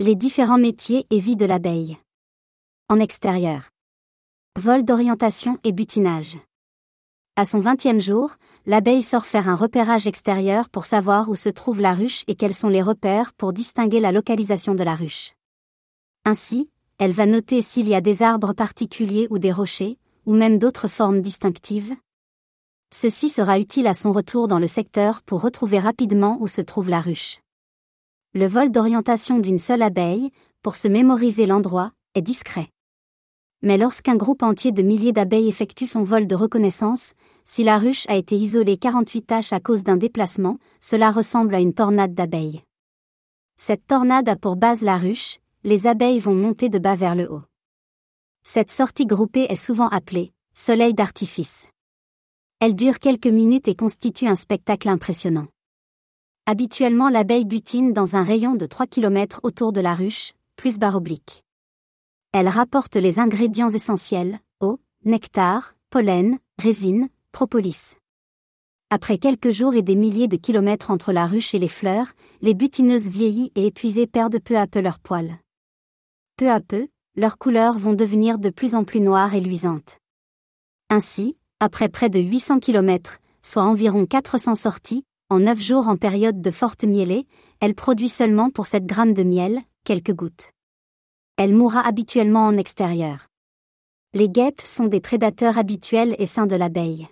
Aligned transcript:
Les 0.00 0.14
différents 0.14 0.58
métiers 0.58 1.06
et 1.10 1.18
vies 1.18 1.34
de 1.34 1.44
l'abeille. 1.44 1.98
En 2.88 3.00
extérieur. 3.00 3.70
Vol 4.56 4.84
d'orientation 4.84 5.58
et 5.64 5.72
butinage. 5.72 6.38
À 7.34 7.44
son 7.44 7.58
vingtième 7.58 8.00
jour, 8.00 8.36
l'abeille 8.64 9.02
sort 9.02 9.26
faire 9.26 9.48
un 9.48 9.56
repérage 9.56 10.06
extérieur 10.06 10.68
pour 10.68 10.84
savoir 10.84 11.28
où 11.28 11.34
se 11.34 11.48
trouve 11.48 11.80
la 11.80 11.94
ruche 11.94 12.22
et 12.28 12.36
quels 12.36 12.54
sont 12.54 12.68
les 12.68 12.80
repères 12.80 13.32
pour 13.32 13.52
distinguer 13.52 13.98
la 13.98 14.12
localisation 14.12 14.76
de 14.76 14.84
la 14.84 14.94
ruche. 14.94 15.32
Ainsi, 16.24 16.70
elle 16.98 17.10
va 17.10 17.26
noter 17.26 17.60
s'il 17.60 17.88
y 17.88 17.96
a 17.96 18.00
des 18.00 18.22
arbres 18.22 18.52
particuliers 18.52 19.26
ou 19.30 19.40
des 19.40 19.50
rochers, 19.50 19.98
ou 20.26 20.32
même 20.32 20.58
d'autres 20.58 20.86
formes 20.86 21.22
distinctives. 21.22 21.96
Ceci 22.94 23.28
sera 23.28 23.58
utile 23.58 23.88
à 23.88 23.94
son 23.94 24.12
retour 24.12 24.46
dans 24.46 24.60
le 24.60 24.68
secteur 24.68 25.22
pour 25.22 25.40
retrouver 25.40 25.80
rapidement 25.80 26.38
où 26.40 26.46
se 26.46 26.60
trouve 26.60 26.88
la 26.88 27.00
ruche. 27.00 27.40
Le 28.34 28.46
vol 28.46 28.70
d'orientation 28.70 29.38
d'une 29.38 29.58
seule 29.58 29.80
abeille, 29.80 30.30
pour 30.62 30.76
se 30.76 30.86
mémoriser 30.86 31.46
l'endroit, 31.46 31.92
est 32.14 32.20
discret. 32.20 32.68
Mais 33.62 33.78
lorsqu'un 33.78 34.16
groupe 34.16 34.42
entier 34.42 34.70
de 34.70 34.82
milliers 34.82 35.12
d'abeilles 35.12 35.48
effectue 35.48 35.86
son 35.86 36.02
vol 36.02 36.26
de 36.26 36.34
reconnaissance, 36.34 37.14
si 37.46 37.64
la 37.64 37.78
ruche 37.78 38.04
a 38.08 38.16
été 38.16 38.36
isolée 38.36 38.76
48 38.76 39.22
tâches 39.22 39.52
à 39.54 39.60
cause 39.60 39.82
d'un 39.82 39.96
déplacement, 39.96 40.58
cela 40.78 41.10
ressemble 41.10 41.54
à 41.54 41.60
une 41.60 41.72
tornade 41.72 42.14
d'abeilles. 42.14 42.62
Cette 43.56 43.86
tornade 43.86 44.28
a 44.28 44.36
pour 44.36 44.56
base 44.56 44.82
la 44.82 44.98
ruche, 44.98 45.38
les 45.64 45.86
abeilles 45.86 46.20
vont 46.20 46.34
monter 46.34 46.68
de 46.68 46.78
bas 46.78 46.96
vers 46.96 47.14
le 47.14 47.32
haut. 47.32 47.42
Cette 48.44 48.70
sortie 48.70 49.06
groupée 49.06 49.46
est 49.48 49.56
souvent 49.56 49.88
appelée 49.88 50.32
soleil 50.52 50.92
d'artifice. 50.92 51.68
Elle 52.60 52.74
dure 52.74 52.98
quelques 52.98 53.28
minutes 53.28 53.68
et 53.68 53.76
constitue 53.76 54.26
un 54.26 54.34
spectacle 54.34 54.88
impressionnant. 54.88 55.46
Habituellement 56.50 57.10
l'abeille 57.10 57.44
butine 57.44 57.92
dans 57.92 58.16
un 58.16 58.22
rayon 58.22 58.54
de 58.54 58.64
3 58.64 58.86
km 58.86 59.40
autour 59.42 59.70
de 59.70 59.82
la 59.82 59.94
ruche, 59.94 60.32
plus 60.56 60.78
barre 60.78 60.96
oblique. 60.96 61.44
Elle 62.32 62.48
rapporte 62.48 62.96
les 62.96 63.18
ingrédients 63.18 63.68
essentiels, 63.68 64.40
eau, 64.60 64.80
nectar, 65.04 65.74
pollen, 65.90 66.38
résine, 66.58 67.10
propolis. 67.32 67.96
Après 68.88 69.18
quelques 69.18 69.50
jours 69.50 69.74
et 69.74 69.82
des 69.82 69.94
milliers 69.94 70.26
de 70.26 70.38
kilomètres 70.38 70.90
entre 70.90 71.12
la 71.12 71.26
ruche 71.26 71.54
et 71.54 71.58
les 71.58 71.68
fleurs, 71.68 72.12
les 72.40 72.54
butineuses 72.54 73.08
vieillies 73.08 73.52
et 73.54 73.66
épuisées 73.66 74.06
perdent 74.06 74.40
peu 74.40 74.56
à 74.56 74.66
peu 74.66 74.80
leurs 74.80 75.00
poils. 75.00 75.36
Peu 76.38 76.50
à 76.50 76.60
peu, 76.60 76.88
leurs 77.14 77.36
couleurs 77.36 77.76
vont 77.76 77.92
devenir 77.92 78.38
de 78.38 78.48
plus 78.48 78.74
en 78.74 78.84
plus 78.84 79.00
noires 79.00 79.34
et 79.34 79.42
luisantes. 79.42 79.98
Ainsi, 80.88 81.36
après 81.60 81.90
près 81.90 82.08
de 82.08 82.20
800 82.20 82.60
km, 82.60 83.18
soit 83.42 83.64
environ 83.64 84.06
400 84.06 84.54
sorties, 84.54 85.04
en 85.30 85.40
9 85.40 85.60
jours 85.60 85.88
en 85.88 85.96
période 85.96 86.40
de 86.40 86.50
forte 86.50 86.84
mielée, 86.84 87.26
elle 87.60 87.74
produit 87.74 88.08
seulement 88.08 88.50
pour 88.50 88.66
7 88.66 88.86
grammes 88.86 89.12
de 89.12 89.22
miel, 89.22 89.60
quelques 89.84 90.14
gouttes. 90.14 90.52
Elle 91.36 91.54
mourra 91.54 91.86
habituellement 91.86 92.46
en 92.46 92.56
extérieur. 92.56 93.28
Les 94.14 94.30
guêpes 94.30 94.62
sont 94.62 94.86
des 94.86 95.00
prédateurs 95.00 95.58
habituels 95.58 96.16
et 96.18 96.26
sains 96.26 96.46
de 96.46 96.56
l'abeille. 96.56 97.08